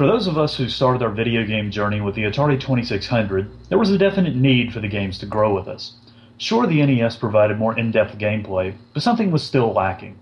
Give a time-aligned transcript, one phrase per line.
[0.00, 3.76] For those of us who started our video game journey with the Atari 2600, there
[3.76, 5.92] was a definite need for the games to grow with us.
[6.38, 10.18] Sure, the NES provided more in depth gameplay, but something was still lacking.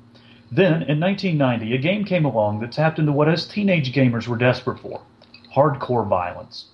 [0.51, 4.37] Then, in 1990, a game came along that tapped into what us teenage gamers were
[4.37, 5.03] desperate for
[5.55, 6.65] hardcore violence.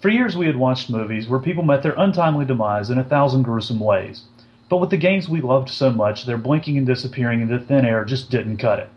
[0.00, 3.42] For years, we had watched movies where people met their untimely demise in a thousand
[3.42, 4.26] gruesome ways.
[4.68, 8.04] But with the games we loved so much, their blinking and disappearing into thin air
[8.04, 8.90] just didn't cut it.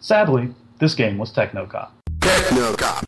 [0.00, 1.90] Sadly, this game was Technocop.
[2.20, 3.07] Technocop.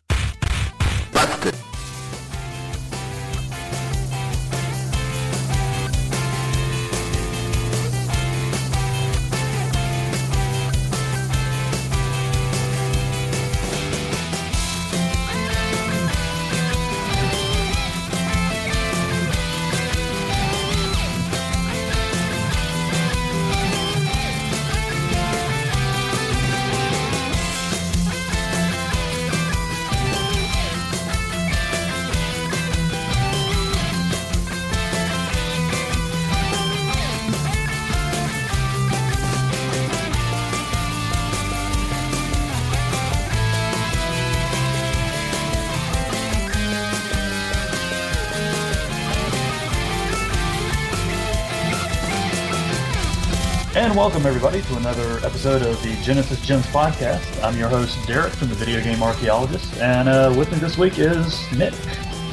[53.91, 57.43] And welcome, everybody, to another episode of the Genesis Gems podcast.
[57.43, 60.97] I'm your host, Derek from the Video Game Archaeologist, and uh, with me this week
[60.97, 61.73] is Nick.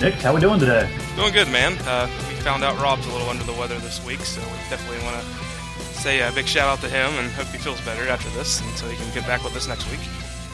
[0.00, 0.88] Nick, how we doing today?
[1.16, 1.76] Doing good, man.
[1.78, 5.04] Uh, we found out Rob's a little under the weather this week, so we definitely
[5.04, 8.30] want to say a big shout out to him and hope he feels better after
[8.38, 9.98] this, and so he can get back with us next week.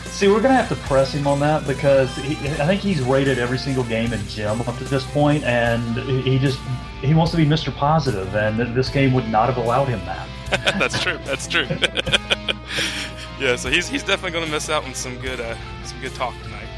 [0.06, 3.38] See, we're gonna have to press him on that because he, I think he's rated
[3.38, 6.58] every single game in Gem up to this point, and he just
[7.02, 7.76] he wants to be Mr.
[7.76, 10.26] Positive, and this game would not have allowed him that.
[10.78, 11.18] That's true.
[11.24, 11.66] That's true.
[13.40, 16.14] yeah, so he's he's definitely going to miss out on some good uh, some good
[16.14, 16.68] talk tonight.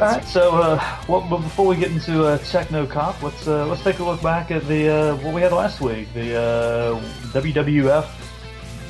[0.00, 3.66] All right, so uh, well, but before we get into uh, Techno Cop, let's uh,
[3.66, 7.00] let's take a look back at the uh, what we had last week, the uh,
[7.32, 8.06] WWF.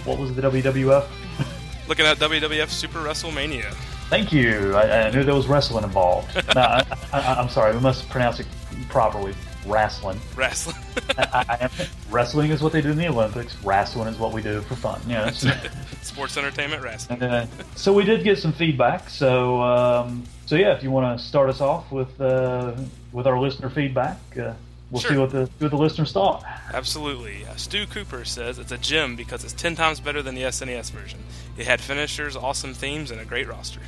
[0.04, 1.08] What was the WWF?
[1.88, 3.72] Looking at WWF Super WrestleMania.
[4.08, 4.74] Thank you.
[4.74, 6.34] I, I knew there was wrestling involved.
[6.54, 7.74] no, I, I, I'm sorry.
[7.74, 8.46] We must pronounce it
[8.88, 9.34] properly.
[9.66, 10.20] Wrestling.
[10.34, 10.76] Wrestling.
[11.18, 13.56] I, I, wrestling is what they do in the Olympics.
[13.62, 15.00] Wrestling is what we do for fun.
[15.06, 15.30] You know,
[16.02, 17.22] Sports entertainment wrestling.
[17.22, 19.10] And, uh, so we did get some feedback.
[19.10, 22.74] So um, so yeah, if you want to start us off with uh,
[23.12, 24.54] with our listener feedback, uh,
[24.90, 26.44] we'll see what the see what the listeners thought.
[26.74, 27.44] Absolutely.
[27.44, 30.90] Uh, Stu Cooper says it's a gem because it's 10 times better than the SNES
[30.90, 31.20] version.
[31.56, 33.80] It had finishers, awesome themes, and a great roster.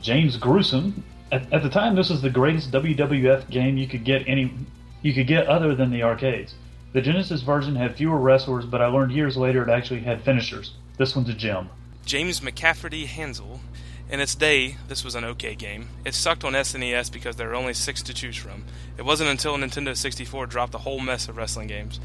[0.00, 1.02] James Gruesome.
[1.32, 4.52] At, at the time, this was the greatest WWF game you could get any
[5.00, 6.54] you could get other than the arcades.
[6.92, 10.74] The Genesis version had fewer wrestlers, but I learned years later it actually had finishers.
[10.98, 11.70] This one's a gem.
[12.04, 13.60] James McCafferty Hansel.
[14.10, 15.88] In its day, this was an okay game.
[16.04, 18.64] It sucked on SNES because there were only six to choose from.
[18.98, 21.98] It wasn't until Nintendo 64 dropped a whole mess of wrestling games.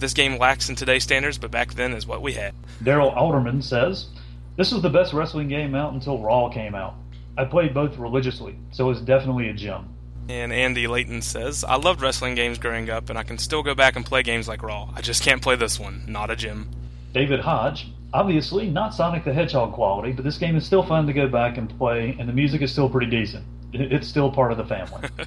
[0.00, 2.54] This game lacks in today's standards, but back then is what we had.
[2.82, 4.08] Daryl Alderman says,
[4.56, 6.94] This was the best wrestling game out until Raw came out.
[7.36, 9.88] I played both religiously, so it's definitely a gem.
[10.28, 13.74] And Andy Layton says, I loved wrestling games growing up, and I can still go
[13.74, 14.90] back and play games like Raw.
[14.94, 16.04] I just can't play this one.
[16.06, 16.70] Not a gym.
[17.12, 21.12] David Hodge, obviously not Sonic the Hedgehog quality, but this game is still fun to
[21.12, 23.44] go back and play, and the music is still pretty decent.
[23.72, 25.08] It's still part of the family.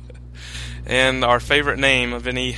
[0.86, 2.58] And our favorite name of any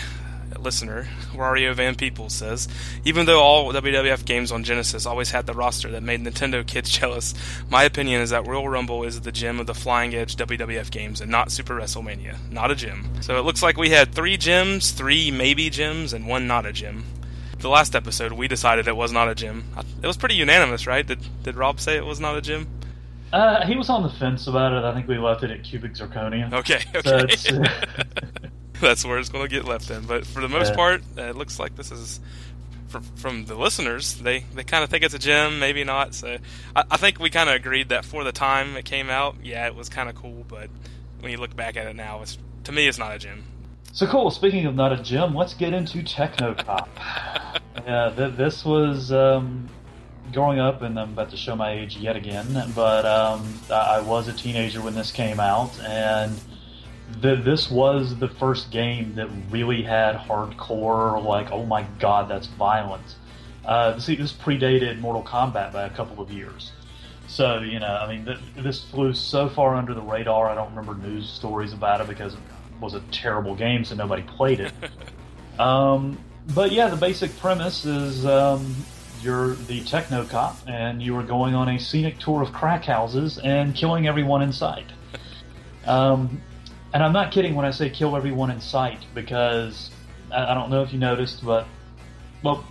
[0.67, 2.67] listener, Wario Van People, says,
[3.05, 6.89] even though all WWF games on Genesis always had the roster that made Nintendo kids
[6.99, 7.33] jealous,
[7.69, 11.21] my opinion is that Royal Rumble is the gem of the flying edge WWF games
[11.21, 12.35] and not Super WrestleMania.
[12.51, 13.09] Not a gem.
[13.21, 16.73] So it looks like we had three gems, three maybe gems, and one not a
[16.73, 17.05] gem.
[17.59, 19.63] The last episode, we decided it was not a gem.
[20.03, 21.07] It was pretty unanimous, right?
[21.07, 22.67] Did, did Rob say it was not a gem?
[23.31, 24.83] uh, he was on the fence about it.
[24.83, 26.51] I think we left it at Cubic Zirconia.
[26.53, 27.23] Okay, okay.
[27.23, 27.47] it's-
[28.81, 30.05] That's where it's going to get left in.
[30.05, 30.75] But for the most Yeah.
[30.75, 32.19] part, uh, it looks like this is
[32.89, 34.15] from, from the listeners.
[34.15, 36.13] They they kind of think it's a gem, maybe not.
[36.13, 36.37] So
[36.75, 39.67] I, I think we kind of agreed that for the time it came out, yeah,
[39.67, 40.45] it was kind of cool.
[40.47, 40.69] But
[41.19, 43.43] when you look back at it now, it's to me, it's not a gem.
[43.93, 44.29] So cool.
[44.29, 46.87] Speaking of not a gym, let's get into Technocop.
[47.85, 49.67] yeah, th- this was um,
[50.33, 52.71] growing up, and I'm about to show my age yet again.
[52.75, 56.39] But um, I-, I was a teenager when this came out, and
[57.21, 62.47] th- this was the first game that really had hardcore, like, oh my god, that's
[62.47, 63.15] violence.
[63.65, 66.71] Uh, see, this predated Mortal Kombat by a couple of years.
[67.27, 70.73] So, you know, I mean, th- this flew so far under the radar, I don't
[70.73, 72.39] remember news stories about it because it
[72.79, 74.73] was a terrible game, so nobody played it.
[75.59, 76.17] um,
[76.55, 78.73] but yeah, the basic premise is um,
[79.21, 83.37] you're the techno cop, and you are going on a scenic tour of crack houses
[83.39, 84.87] and killing everyone in sight.
[85.85, 86.41] Um,
[86.93, 89.91] and I'm not kidding when I say kill everyone in sight because
[90.31, 91.67] I, I don't know if you noticed, but
[92.43, 92.65] well,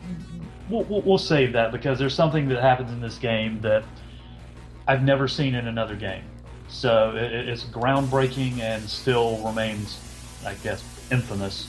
[0.69, 3.85] we'll, we'll, save that because there's something that happens in this game that
[4.89, 6.25] I've never seen in another game.
[6.69, 10.01] So it, it's groundbreaking and still remains,
[10.45, 11.69] I guess, infamous.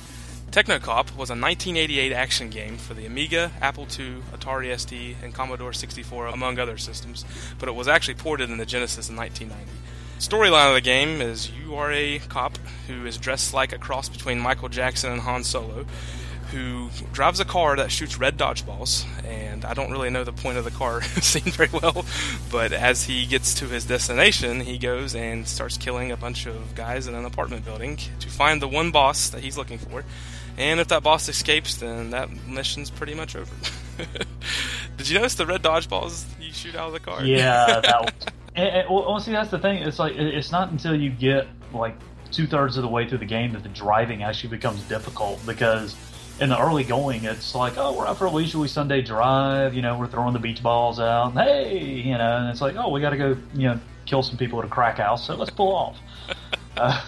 [0.51, 5.73] Technocop was a 1988 action game for the Amiga, Apple II, Atari ST, and Commodore
[5.73, 7.25] 64, among other systems,
[7.59, 9.71] but it was actually ported in the Genesis in 1990.
[10.19, 14.09] Storyline of the game is you are a cop who is dressed like a cross
[14.09, 15.85] between Michael Jackson and Han Solo,
[16.51, 19.05] who drives a car that shoots red dodgeballs.
[19.23, 22.03] And I don't really know the point of the car scene very well,
[22.51, 26.73] but as he gets to his destination, he goes and starts killing a bunch of
[26.73, 30.03] guys in an apartment building to find the one boss that he's looking for.
[30.57, 33.53] And if that boss escapes, then that mission's pretty much over.
[34.97, 37.23] Did you notice the red dodgeballs you shoot out of the car?
[37.23, 38.33] Yeah, that.
[38.57, 39.83] And, and, well, see, that's the thing.
[39.83, 41.95] It's like it's not until you get like
[42.31, 45.95] two thirds of the way through the game that the driving actually becomes difficult because
[46.39, 49.73] in the early going, it's like, oh, we're out for a leisurely Sunday drive.
[49.73, 51.29] You know, we're throwing the beach balls out.
[51.29, 54.23] And, hey, you know, and it's like, oh, we got to go, you know, kill
[54.23, 55.25] some people at a crack house.
[55.25, 55.97] So let's pull off.
[56.79, 57.03] Uh,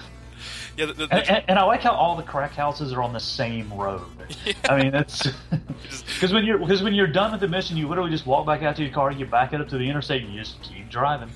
[0.79, 3.11] Yeah, the, the, and, and, and I like how all the crack houses are on
[3.11, 4.01] the same road.
[4.69, 5.27] I mean, that's
[6.13, 8.63] because when you're because when you're done with the mission, you literally just walk back
[8.63, 10.61] out to your car, and you back it up to the interstate, and you just
[10.61, 11.29] keep driving.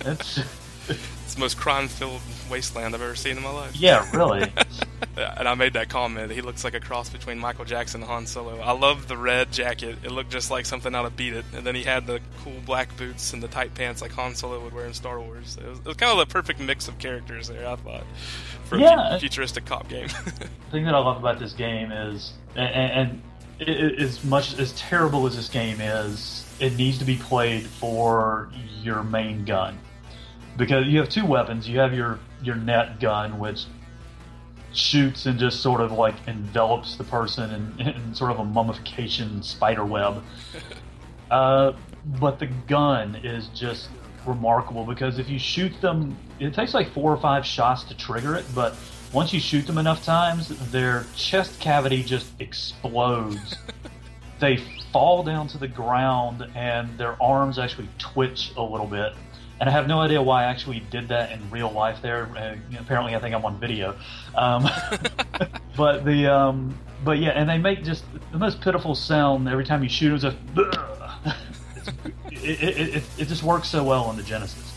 [0.00, 0.40] That's
[1.24, 2.20] it's the most crime-filled
[2.50, 3.74] wasteland I've ever seen in my life.
[3.76, 4.42] yeah, really.
[5.16, 6.30] and I made that comment.
[6.32, 8.58] He looks like a cross between Michael Jackson and Han Solo.
[8.60, 9.98] I love the red jacket.
[10.02, 11.44] It looked just like something out of Beat It.
[11.54, 14.60] And then he had the cool black boots and the tight pants like Han Solo
[14.60, 15.56] would wear in Star Wars.
[15.60, 18.04] It was, it was kind of the perfect mix of characters there, I thought,
[18.64, 19.14] for Yeah.
[19.14, 20.08] fu- futuristic cop game.
[20.24, 23.22] The thing that I love about this game is, and, and
[23.60, 27.66] it, it, as much as terrible as this game is, it needs to be played
[27.66, 28.50] for
[28.82, 29.78] your main gun
[30.56, 31.68] because you have two weapons.
[31.68, 33.64] You have your your net gun, which
[34.72, 39.42] shoots and just sort of like envelops the person in, in sort of a mummification
[39.42, 40.22] spider web.
[41.30, 41.74] Uh,
[42.20, 43.88] but the gun is just
[44.26, 48.34] remarkable because if you shoot them, it takes like four or five shots to trigger
[48.34, 48.76] it, but
[49.12, 53.56] once you shoot them enough times, their chest cavity just explodes.
[54.40, 54.58] they
[54.92, 59.14] fall down to the ground and their arms actually twitch a little bit.
[59.60, 62.28] And I have no idea why I actually did that in real life there.
[62.36, 63.94] Uh, apparently, I think I'm on video.
[64.34, 64.68] Um,
[65.76, 69.82] but the um, but yeah, and they make just the most pitiful sound every time
[69.82, 70.36] you shoot them.
[70.56, 70.74] It's
[71.84, 71.96] just
[72.30, 74.72] it, it, it, it just works so well on the Genesis.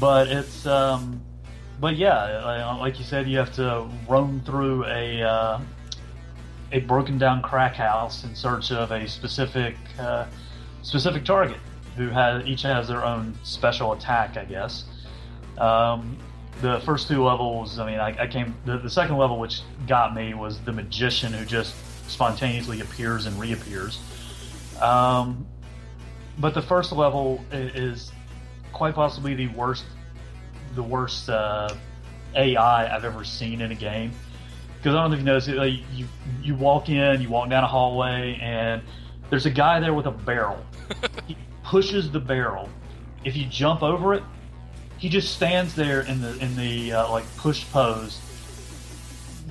[0.00, 1.20] But it's um,
[1.80, 5.60] but yeah, like- like you said, you have to roam through a uh,
[6.72, 10.26] a broken down crack house in search of a specific uh,
[10.82, 11.58] specific target
[11.98, 14.84] who has each has their own special attack, I guess.
[15.58, 16.16] Um,
[16.60, 18.54] the first two levels, I mean, I, I came.
[18.64, 21.74] The, the second level, which got me, was the magician who just
[22.08, 24.00] spontaneously appears and reappears.
[24.80, 25.46] Um,
[26.38, 28.12] but the first level is
[28.72, 29.84] quite possibly the worst,
[30.74, 31.74] the worst uh,
[32.34, 34.12] AI I've ever seen in a game.
[34.76, 36.06] Because I don't know if you noticed, like, you
[36.40, 38.80] you walk in, you walk down a hallway, and
[39.28, 40.64] there's a guy there with a barrel.
[41.26, 41.36] he
[41.68, 42.68] pushes the barrel.
[43.24, 44.22] If you jump over it,
[44.96, 48.18] he just stands there in the in the uh, like push pose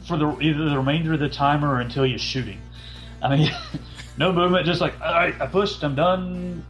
[0.07, 2.59] for the either the remainder of the timer or until you're shooting.
[3.21, 3.51] I mean,
[4.17, 6.65] no movement, just like all right, I pushed, I'm done.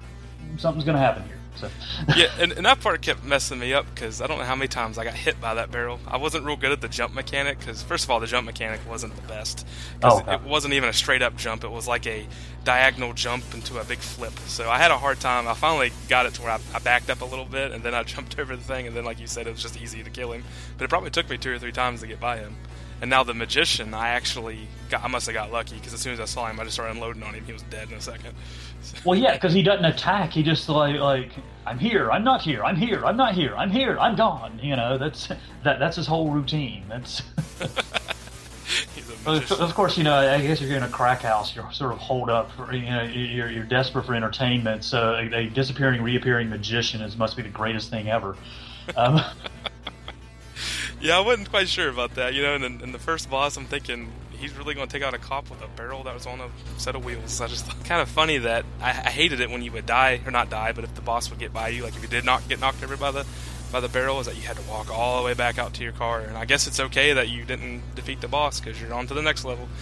[0.58, 1.37] Something's gonna happen here.
[1.58, 1.70] So
[2.16, 4.68] yeah, and, and that part kept messing me up because I don't know how many
[4.68, 6.00] times I got hit by that barrel.
[6.08, 8.80] I wasn't real good at the jump mechanic because, first of all, the jump mechanic
[8.88, 9.66] wasn't the best.
[10.04, 11.64] Oh, it, it wasn't even a straight up jump.
[11.64, 12.28] It was like a
[12.64, 14.38] diagonal jump into a big flip.
[14.46, 15.48] So I had a hard time.
[15.48, 17.94] I finally got it to where I, I backed up a little bit and then
[17.94, 18.88] I jumped over the thing.
[18.88, 20.44] And then, like you said, it was just easy to kill him.
[20.78, 22.56] But it probably took me two or three times to get by him.
[23.00, 26.14] And now the magician, I actually got, I must have got lucky because as soon
[26.14, 27.46] as I saw him, I just started unloading on him.
[27.46, 28.34] He was dead in a second.
[29.06, 30.32] Well, yeah, because he doesn't attack.
[30.32, 31.32] He just like like
[31.66, 34.60] I'm here, I'm not here, I'm here, I'm not here, I'm here, I'm gone.
[34.62, 35.28] You know, that's
[35.64, 36.86] that that's his whole routine.
[36.88, 37.22] That's
[39.26, 40.16] of course, you know.
[40.16, 41.56] I guess you're in a crack house.
[41.56, 42.52] You're sort of holed up.
[42.52, 44.84] For, you know, you're you're desperate for entertainment.
[44.84, 48.38] So a, a disappearing, reappearing magician is must be the greatest thing ever.
[48.96, 49.22] Um,
[51.00, 52.34] Yeah, I wasn't quite sure about that.
[52.34, 55.04] You know, and in, in the first boss, I'm thinking he's really going to take
[55.04, 57.42] out a cop with a barrel that was on a set of wheels.
[57.42, 60.22] I just thought kind of funny that I, I hated it when you would die
[60.26, 62.26] or not die, but if the boss would get by you, like if you did
[62.26, 63.26] not get knocked over by the
[63.72, 65.84] by the barrel, is that you had to walk all the way back out to
[65.84, 66.22] your car.
[66.22, 69.14] And I guess it's okay that you didn't defeat the boss because you're on to
[69.14, 69.68] the next level.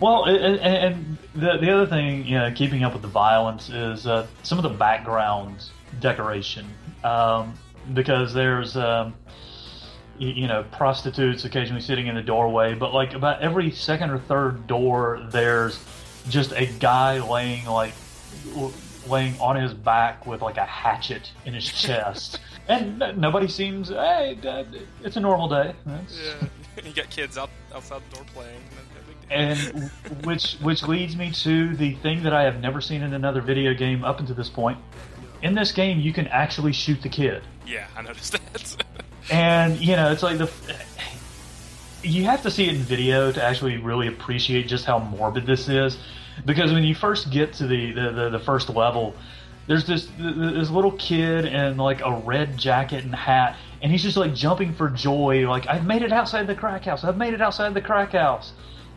[0.00, 4.08] Well, and, and the the other thing, you know, keeping up with the violence is
[4.08, 5.64] uh, some of the background
[6.00, 6.66] decoration,
[7.04, 7.54] um,
[7.92, 9.53] because there's um, y-
[10.18, 14.66] you know prostitutes occasionally sitting in the doorway, but like about every second or third
[14.66, 15.78] door, there's
[16.28, 17.92] just a guy laying like
[19.08, 23.88] laying on his back with like a hatchet in his chest, and nobody seems.
[23.88, 24.38] Hey,
[25.02, 25.74] it's a normal day.
[25.86, 28.60] That's- Yeah, you got kids out outside the door playing.
[28.70, 29.80] no- no big deal.
[29.80, 33.40] and which which leads me to the thing that I have never seen in another
[33.40, 34.78] video game up until this point.
[35.42, 38.76] In this game, you can actually shoot the kid, yeah, I noticed that.
[39.30, 40.50] and you know it's like the
[42.02, 45.68] you have to see it in video to actually really appreciate just how morbid this
[45.68, 45.98] is,
[46.44, 49.14] because when you first get to the the, the, the first level.
[49.66, 54.18] There's this this little kid in like a red jacket and hat, and he's just
[54.18, 57.02] like jumping for joy, like I've made it outside the crack house.
[57.02, 58.52] I've made it outside the crack house.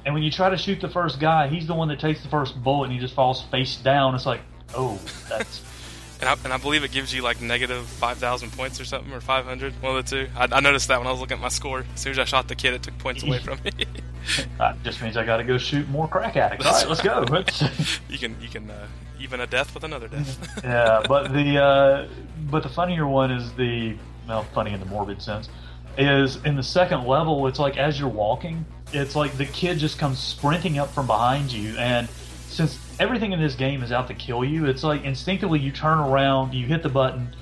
[0.06, 2.30] And when you try to shoot the first guy, he's the one that takes the
[2.30, 4.16] first bullet and he just falls face down.
[4.16, 4.42] It's like,
[4.74, 5.62] oh, that's.
[6.20, 9.14] And, I, and I believe it gives you like negative five thousand points or something,
[9.14, 10.32] or five hundred, one of the two.
[10.36, 11.86] I, I noticed that when I was looking at my score.
[11.94, 13.72] As soon as I shot the kid, it took points away from me.
[14.58, 16.66] that just means I got to go shoot more crack addicts.
[16.66, 17.26] All right, let's go.
[18.10, 18.88] You can you can uh,
[19.20, 20.62] even a death with another death.
[20.64, 22.08] yeah, but the uh,
[22.50, 23.96] but the funnier one is the
[24.28, 25.50] well, funny in the morbid sense
[25.98, 27.48] is in the second level.
[27.48, 31.52] It's like as you're walking, it's like the kid just comes sprinting up from behind
[31.52, 32.08] you, and
[32.48, 36.00] since everything in this game is out to kill you, it's like instinctively you turn
[36.00, 37.36] around, you hit the button,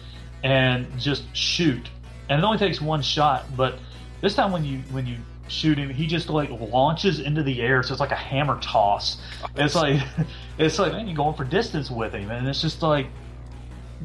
[0.43, 1.89] and just shoot.
[2.29, 3.79] And it only takes one shot, but
[4.21, 7.83] this time when you when you shoot him, he just like launches into the air,
[7.83, 9.21] so it's like a hammer toss.
[9.55, 10.01] It's like
[10.57, 13.07] it's like man, you're going for distance with him, and it's just like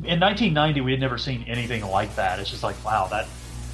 [0.04, 2.38] in 1990 we had never seen anything like that.
[2.38, 3.26] It's just like wow, that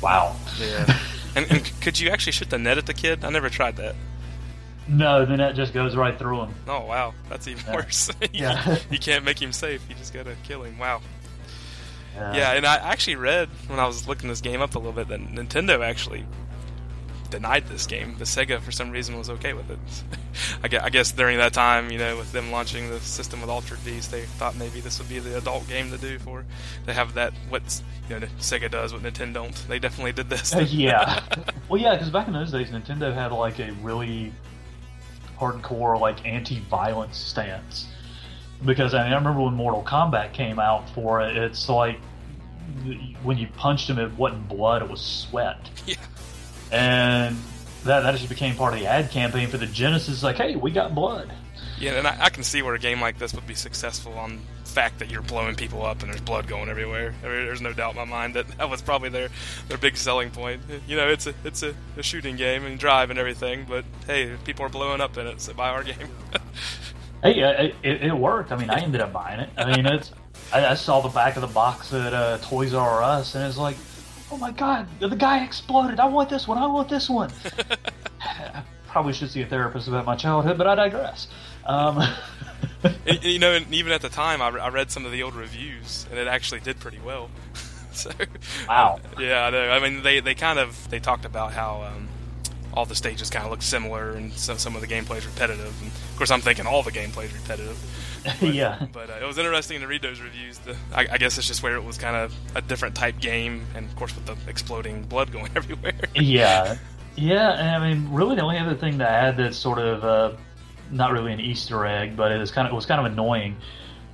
[0.03, 0.37] wow.
[0.59, 0.99] yeah.
[1.37, 3.23] And, and could you actually shoot the net at the kid?
[3.23, 3.95] I never tried that.
[4.89, 6.55] No, the net just goes right through him.
[6.69, 7.75] Oh wow, that's even Yeah.
[7.75, 8.11] worse.
[8.21, 8.79] you, Yeah.
[8.91, 9.85] you can't make him safe.
[9.89, 10.79] You just gotta kill him.
[10.79, 11.01] Wow.
[12.15, 12.35] Yeah.
[12.37, 15.09] Yeah, and I actually read when I was looking this game up a little bit
[15.09, 16.25] that Nintendo actually
[17.29, 19.79] denied this game, but Sega for some reason was okay with it.
[20.63, 23.51] I gue- I guess during that time, you know, with them launching the system with
[23.51, 26.45] Altered Beast, they thought maybe this would be the adult game to do for.
[26.87, 29.55] They have that what you know Sega does, what Nintendo don't.
[29.69, 30.55] They definitely did this.
[30.73, 31.21] Yeah.
[31.69, 34.33] Well, yeah, because back in those days, Nintendo had like a really
[35.39, 37.87] hardcore, like anti-violence stance.
[38.65, 42.01] Because I, mean, I remember when Mortal Kombat came out for it, it's like
[43.23, 45.71] when you punched him, it wasn't blood; it was sweat.
[45.87, 45.97] yeah.
[46.73, 47.37] And
[47.85, 50.23] that that just became part of the ad campaign for the Genesis.
[50.23, 51.31] Like, hey, we got blood.
[51.79, 54.41] Yeah, and I, I can see where a game like this would be successful on
[54.65, 57.15] the fact that you're blowing people up and there's blood going everywhere.
[57.23, 59.29] I mean, there's no doubt in my mind that that was probably their
[59.69, 60.63] their big selling point.
[60.87, 64.37] You know, it's a it's a, a shooting game and drive and everything, but hey,
[64.45, 66.09] people are blowing up in it, so buy our game.
[67.23, 68.53] Hey, uh, it, it, it worked.
[68.53, 69.51] I mean, I ended up buying it.
[69.57, 70.13] I mean, it's.
[70.53, 73.57] I, I saw the back of the box at uh, Toys R Us, and it's
[73.57, 73.77] like,
[74.31, 75.99] oh my god, the guy exploded.
[75.99, 76.59] I want this one.
[76.59, 77.33] I want this one.
[78.21, 81.29] I probably should see a therapist about my childhood, but I digress.
[81.67, 82.03] Um,
[83.07, 85.23] And, you know, and even at the time, I, re- I read some of the
[85.23, 87.31] old reviews, and it actually did pretty well.
[87.93, 88.11] so,
[88.69, 89.01] Wow.
[89.19, 89.71] yeah, I know.
[89.71, 92.09] I mean, they they kind of they talked about how um,
[92.75, 95.75] all the stages kind of look similar, and some some of the gameplay is repetitive.
[95.83, 97.79] And of course, I'm thinking all the gameplay is repetitive.
[98.41, 98.87] But, yeah.
[98.93, 100.59] But uh, it was interesting to read those reviews.
[100.59, 103.67] The, I, I guess it's just where it was kind of a different type game,
[103.75, 105.95] and of course with the exploding blood going everywhere.
[106.15, 106.77] Yeah.
[107.17, 110.37] Yeah, and I mean, really, the only other thing to add that's sort of uh,
[110.91, 113.57] not really an Easter egg, but it is kind of it was kind of annoying.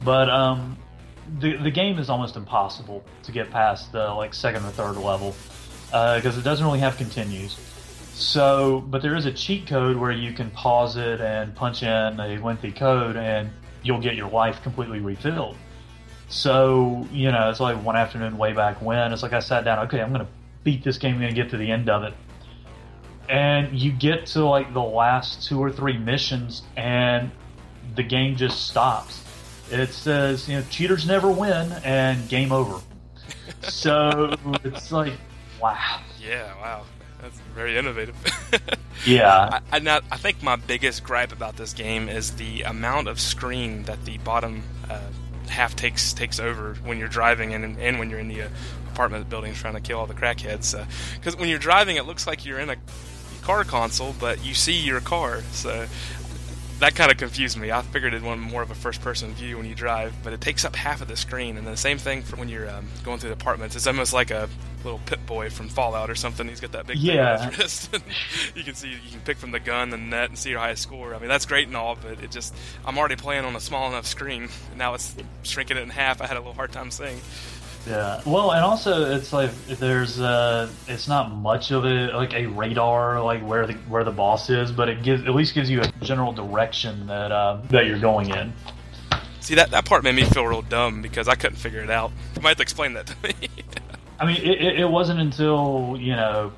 [0.04, 0.78] But um,
[1.38, 5.34] the the game is almost impossible to get past the like second or third level
[5.86, 7.58] because it doesn't really have continues.
[8.14, 11.88] So, but there is a cheat code where you can pause it and punch in
[11.88, 13.50] a lengthy code, and
[13.82, 15.56] you'll get your life completely refilled.
[16.28, 19.12] So, you know, it's like one afternoon way back when.
[19.12, 20.32] It's like I sat down, okay, I'm going to
[20.64, 22.14] beat this game, I'm going to get to the end of it.
[23.32, 27.30] And you get to like the last two or three missions, and
[27.96, 29.24] the game just stops.
[29.70, 32.80] It says, you know, cheaters never win, and game over.
[33.62, 35.12] So it's like,
[35.60, 36.00] wow.
[36.20, 36.82] yeah, wow,
[37.20, 38.16] that's very innovative.
[39.06, 39.60] Yeah.
[39.72, 43.82] I, I, I think my biggest gripe about this game is the amount of screen
[43.84, 45.00] that the bottom uh,
[45.48, 48.48] half takes takes over when you're driving and, and when you're in the uh,
[48.92, 50.86] apartment buildings trying to kill all the crackheads.
[51.14, 52.76] Because when you're driving, it looks like you're in a
[53.42, 55.42] car console, but you see your car.
[55.52, 55.86] So
[56.82, 57.70] that kind of confused me.
[57.70, 60.64] I figured it wanted more of a first-person view when you drive, but it takes
[60.64, 61.56] up half of the screen.
[61.56, 63.76] And the same thing for when you're um, going through the apartments.
[63.76, 64.48] It's almost like a
[64.82, 66.48] little Pip-Boy from Fallout or something.
[66.48, 67.98] He's got that big thing on his wrist.
[68.56, 70.82] you can see you can pick from the gun, the net, and see your highest
[70.82, 71.14] score.
[71.14, 72.52] I mean, that's great and all, but it just
[72.84, 74.48] I'm already playing on a small enough screen.
[74.70, 76.20] And now it's shrinking it in half.
[76.20, 77.20] I had a little hard time seeing.
[77.86, 78.20] Yeah.
[78.24, 83.20] Well, and also it's like there's uh it's not much of it like a radar
[83.22, 85.86] like where the where the boss is, but it gives at least gives you a
[86.04, 88.52] general direction that uh, that you're going in.
[89.40, 92.12] See that that part made me feel real dumb because I couldn't figure it out.
[92.36, 93.34] You might have to explain that to me.
[94.20, 96.52] I mean, it, it- wasn't until you know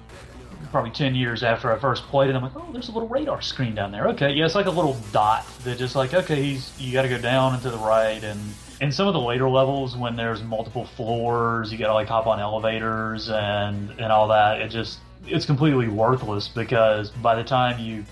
[0.71, 3.40] probably ten years after I first played it, I'm like, oh, there's a little radar
[3.40, 4.09] screen down there.
[4.09, 7.09] Okay, yeah, it's like a little dot that just like okay, he's you got to
[7.09, 8.38] go down and to the right and.
[8.81, 12.40] In some of the later levels, when there's multiple floors, you gotta like hop on
[12.40, 14.61] elevators and and all that.
[14.61, 18.04] It just it's completely worthless because by the time you,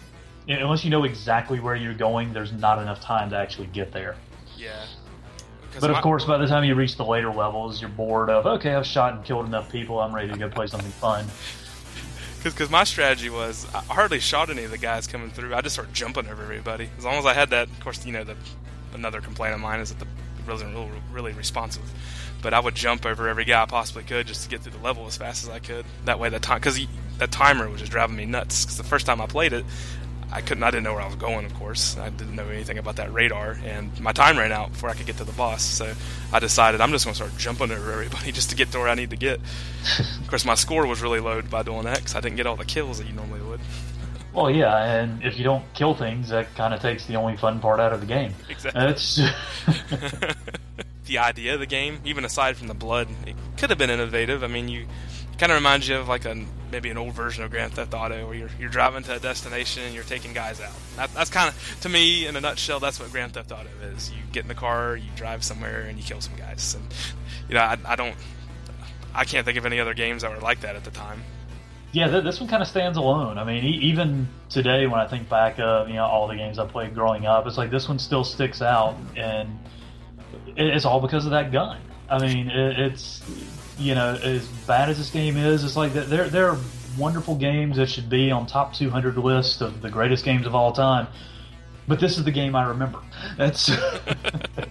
[0.49, 4.17] unless you know exactly where you're going, there's not enough time to actually get there.
[4.57, 4.87] yeah.
[5.81, 8.47] But of my- course, by the time you reach the later levels, you're bored of
[8.47, 9.99] okay, I've shot and killed enough people.
[10.01, 11.27] I'm ready to go play something fun.
[12.43, 15.55] Because my strategy was I hardly shot any of the guys coming through.
[15.55, 16.91] I just started jumping over everybody.
[16.99, 18.35] As long as I had that, of course, you know, the
[18.95, 20.09] another complaint of mine is that the
[20.47, 21.91] wasn't really, really responsive.
[22.43, 24.85] But I would jump over every guy I possibly could just to get through the
[24.85, 25.85] level as fast as I could.
[26.05, 26.81] That way, that time because
[27.19, 28.65] that timer was just driving me nuts.
[28.65, 29.65] Because the first time I played it,
[30.33, 30.63] I couldn't.
[30.65, 31.45] I didn't know where I was going.
[31.45, 34.89] Of course, I didn't know anything about that radar, and my time ran out before
[34.89, 35.63] I could get to the boss.
[35.63, 35.93] So
[36.33, 38.89] I decided I'm just going to start jumping over everybody just to get to where
[38.89, 39.41] I need to get.
[39.99, 42.57] of course, my score was really low by doing that because I didn't get all
[42.57, 43.61] the kills that you normally would.
[44.33, 47.61] Well, yeah, and if you don't kill things, that kind of takes the only fun
[47.61, 48.35] part out of the game.
[48.49, 48.83] Exactly.
[48.87, 49.17] It's
[51.07, 54.43] the idea of the game, even aside from the blood, it could have been innovative.
[54.43, 54.87] I mean, you
[55.39, 58.27] kind of reminds you of like a maybe an old version of Grand Theft Auto,
[58.27, 60.73] where you're you're driving to a destination and you're taking guys out.
[60.97, 64.11] That, that's kind of to me, in a nutshell, that's what Grand Theft Auto is.
[64.11, 66.75] You get in the car, you drive somewhere, and you kill some guys.
[66.75, 66.85] And
[67.49, 68.15] you know, I, I don't,
[69.15, 71.23] I can't think of any other games that were like that at the time.
[71.93, 73.37] Yeah, th- this one kind of stands alone.
[73.37, 76.59] I mean, e- even today, when I think back of you know all the games
[76.59, 79.59] I played growing up, it's like this one still sticks out, and
[80.57, 81.81] it's all because of that gun.
[82.09, 83.23] I mean, it, it's
[83.79, 86.59] you know as bad as this game is, it's like th- there there are
[86.99, 90.73] wonderful games that should be on top 200 list of the greatest games of all
[90.73, 91.07] time,
[91.87, 93.01] but this is the game I remember.
[93.37, 93.71] That's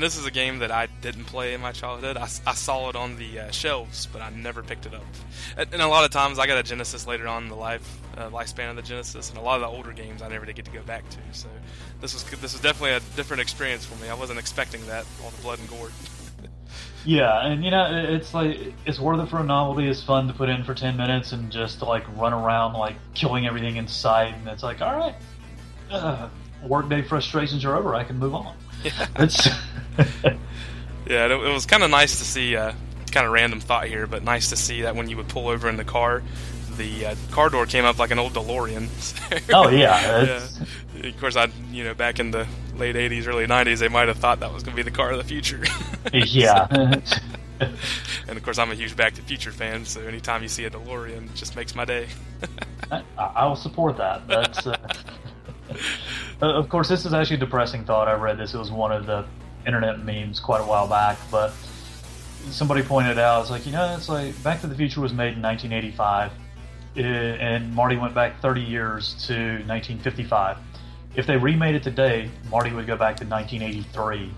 [0.00, 2.16] And this is a game that I didn't play in my childhood.
[2.16, 5.04] I, I saw it on the uh, shelves, but I never picked it up.
[5.58, 8.30] And, a lot of times, I got a Genesis later on in the life uh,
[8.30, 10.64] lifespan of the Genesis, and a lot of the older games I never did get
[10.64, 11.18] to go back to.
[11.32, 11.48] So
[12.00, 14.08] this was this was definitely a different experience for me.
[14.08, 15.90] I wasn't expecting that all the blood and gore.
[17.04, 19.86] Yeah, and you know, it's like it's worth it for a novelty.
[19.86, 22.96] It's fun to put in for ten minutes and just to like run around like
[23.12, 24.34] killing everything in sight.
[24.34, 25.14] And it's like, all right,
[25.90, 26.28] uh,
[26.62, 27.94] workday frustrations are over.
[27.94, 28.54] I can move on.
[28.84, 29.48] It's
[31.06, 32.56] Yeah, it, it was kind of nice to see.
[32.56, 32.72] Uh,
[33.10, 35.68] kind of random thought here, but nice to see that when you would pull over
[35.68, 36.22] in the car,
[36.76, 38.88] the uh, car door came up like an old DeLorean.
[39.52, 40.22] Oh, yeah,
[40.94, 41.08] yeah.
[41.08, 42.46] Of course, I you know back in the
[42.76, 45.10] late '80s, early '90s, they might have thought that was going to be the car
[45.10, 45.62] of the future.
[46.12, 46.66] yeah.
[46.70, 50.64] and of course, I'm a huge Back to the Future fan, so anytime you see
[50.64, 52.08] a DeLorean, it just makes my day.
[52.90, 54.26] I, I will support that.
[54.26, 54.76] That's uh,
[56.40, 58.08] of course this is actually a depressing thought.
[58.08, 58.54] I read this.
[58.54, 59.24] It was one of the
[59.66, 61.52] internet memes quite a while back, but
[62.50, 65.34] somebody pointed out it's like you know it's like Back to the Future was made
[65.34, 66.30] in 1985,
[66.96, 69.34] uh, and Marty went back 30 years to
[69.66, 70.58] 1955.
[71.16, 74.32] If they remade it today, Marty would go back to 1983.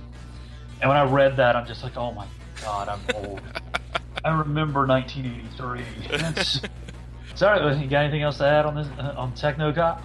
[0.80, 2.26] And when I read that, I'm just like, oh my
[2.62, 3.40] god, I'm old.
[4.24, 6.70] I remember 1983.
[7.34, 10.02] Sorry, you got anything else to add on this uh, on Techno Cop?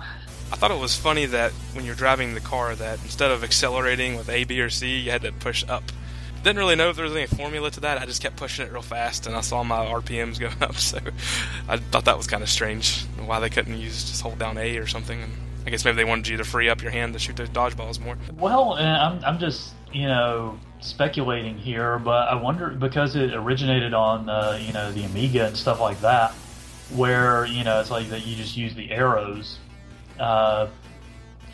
[0.51, 4.15] I thought it was funny that when you're driving the car, that instead of accelerating
[4.15, 5.83] with A, B, or C, you had to push up.
[6.43, 7.97] Didn't really know if there was any formula to that.
[7.97, 10.75] I just kept pushing it real fast, and I saw my RPMs go up.
[10.75, 10.99] So
[11.67, 13.03] I thought that was kind of strange.
[13.25, 15.21] Why they couldn't use just hold down A or something.
[15.21, 15.33] And
[15.65, 17.99] I guess maybe they wanted you to free up your hand to shoot those dodgeballs
[17.99, 18.17] more.
[18.37, 24.29] Well, I'm I'm just you know speculating here, but I wonder because it originated on
[24.29, 26.31] uh, you know the Amiga and stuff like that,
[26.95, 29.59] where you know it's like that you just use the arrows
[30.19, 30.67] uh,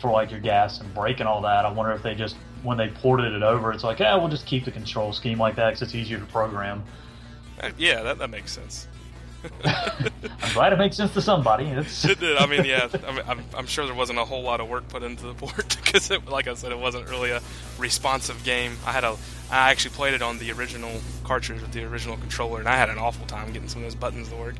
[0.00, 1.64] for like your gas and brake and all that.
[1.64, 4.46] I wonder if they just when they ported it over, it's like, yeah, we'll just
[4.46, 6.82] keep the control scheme like that because it's easier to program.
[7.60, 8.88] Uh, yeah, that, that makes sense.
[9.64, 11.66] I'm glad it makes sense to somebody.
[11.66, 12.38] It's It did.
[12.38, 12.88] I mean, yeah.
[13.06, 15.34] I mean, I'm, I'm sure there wasn't a whole lot of work put into the
[15.34, 17.42] port because, it, like I said, it wasn't really a
[17.78, 18.76] responsive game.
[18.86, 19.16] I had a,
[19.50, 22.88] I actually played it on the original cartridge with the original controller, and I had
[22.88, 24.54] an awful time getting some of those buttons to work.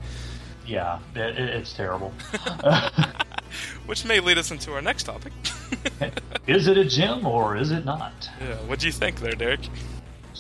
[0.67, 2.13] yeah, it, it's terrible.
[3.87, 5.33] Which may lead us into our next topic.
[6.47, 8.29] is it a gym or is it not?
[8.41, 8.57] yeah.
[8.67, 9.61] What do you think there, Derek?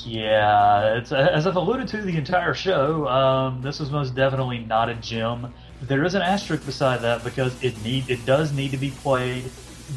[0.04, 3.08] Yeah, it's as I've alluded to the entire show.
[3.08, 5.52] Um, this is most definitely not a gym.
[5.82, 9.44] There is an asterisk beside that because it need it does need to be played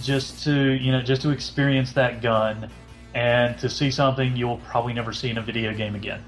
[0.02, 2.70] just to you know just to experience that gun
[3.16, 6.24] and to see something you'll probably never see in a video game again.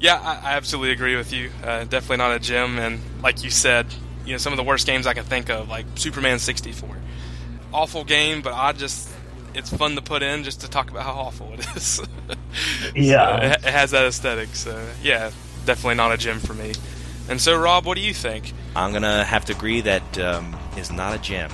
[0.00, 1.50] Yeah, I, I absolutely agree with you.
[1.62, 3.86] Uh, definitely not a gem, and like you said,
[4.24, 6.88] you know some of the worst games I can think of, like Superman 64.
[7.72, 9.08] Awful game, but I just
[9.54, 12.00] it's fun to put in just to talk about how awful it is.
[12.94, 13.40] Yeah.
[13.40, 14.54] So it, it has that aesthetic.
[14.54, 15.32] So yeah,
[15.66, 16.72] definitely not a gem for me.
[17.28, 18.52] And so, Rob, what do you think?
[18.76, 21.50] I'm gonna have to agree that um, is not a gem.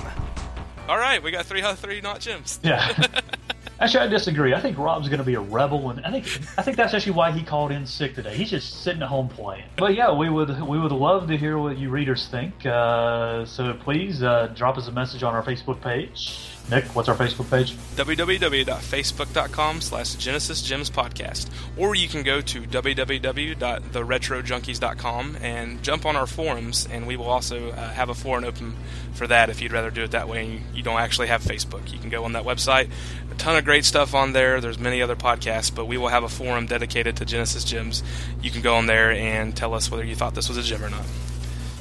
[0.87, 2.59] All right, we got three out of three not gems.
[2.63, 2.93] Yeah.
[3.81, 4.53] Actually, I disagree.
[4.53, 7.13] I think Rob's going to be a rebel, and I think I think that's actually
[7.13, 8.35] why he called in sick today.
[8.35, 9.63] He's just sitting at home playing.
[9.75, 12.63] But yeah, we would we would love to hear what you readers think.
[12.63, 16.47] Uh, so please uh, drop us a message on our Facebook page.
[16.69, 17.75] Nick, what's our Facebook page?
[17.95, 21.49] www.facebook.com slash Genesis Gems Podcast.
[21.77, 27.71] Or you can go to www.theretrojunkies.com and jump on our forums, and we will also
[27.71, 28.77] uh, have a forum open
[29.13, 31.91] for that if you'd rather do it that way and you, don't actually have Facebook.
[31.91, 32.89] You can go on that website.
[33.31, 34.61] A ton of great stuff on there.
[34.61, 38.01] There's many other podcasts, but we will have a forum dedicated to Genesis Gems.
[38.41, 40.83] You can go on there and tell us whether you thought this was a gem
[40.83, 41.05] or not.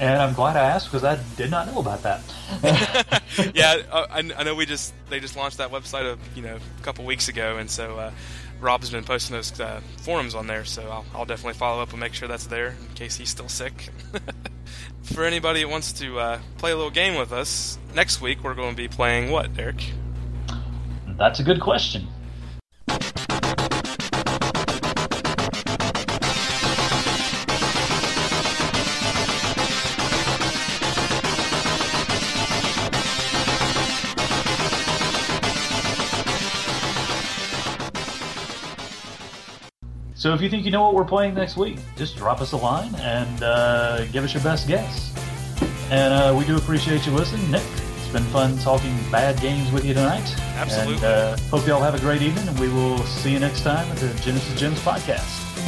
[0.00, 2.22] And I'm glad I asked because I did not know about that.
[3.54, 6.82] yeah, I, I know we just they just launched that website a you know a
[6.82, 8.10] couple weeks ago, and so uh,
[8.60, 10.64] Rob's been posting those uh, forums on there.
[10.64, 13.48] So I'll, I'll definitely follow up and make sure that's there in case he's still
[13.50, 13.90] sick.
[15.02, 18.54] For anybody that wants to uh, play a little game with us, next week we're
[18.54, 19.92] going to be playing what, Derek?
[21.18, 22.06] That's a good question.
[40.20, 42.56] So if you think you know what we're playing next week, just drop us a
[42.58, 45.14] line and uh, give us your best guess.
[45.90, 47.62] And uh, we do appreciate you listening, Nick.
[47.96, 50.30] It's been fun talking bad games with you tonight.
[50.56, 50.96] Absolutely.
[50.96, 53.62] And uh, hope you all have a great evening, and we will see you next
[53.62, 55.59] time at the Genesis Gems podcast.